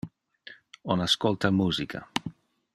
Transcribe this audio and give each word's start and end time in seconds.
On 0.95 0.99
ascolta 1.05 1.51
musica. 1.61 2.01